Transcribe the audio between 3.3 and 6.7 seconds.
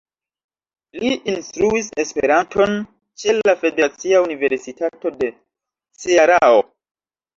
la Federacia Universitato de Cearao.